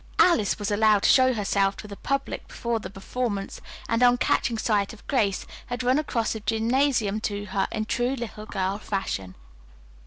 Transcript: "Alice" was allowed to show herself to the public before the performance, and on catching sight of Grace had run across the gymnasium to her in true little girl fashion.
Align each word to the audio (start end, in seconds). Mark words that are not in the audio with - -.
"Alice" 0.17 0.57
was 0.57 0.71
allowed 0.71 1.03
to 1.03 1.09
show 1.09 1.31
herself 1.31 1.77
to 1.77 1.87
the 1.87 1.95
public 1.95 2.47
before 2.47 2.79
the 2.79 2.89
performance, 2.89 3.61
and 3.87 4.01
on 4.01 4.17
catching 4.17 4.57
sight 4.57 4.93
of 4.93 5.05
Grace 5.05 5.45
had 5.67 5.83
run 5.83 5.99
across 5.99 6.33
the 6.33 6.39
gymnasium 6.39 7.21
to 7.21 7.45
her 7.45 7.67
in 7.71 7.85
true 7.85 8.15
little 8.15 8.47
girl 8.47 8.79
fashion. 8.79 9.35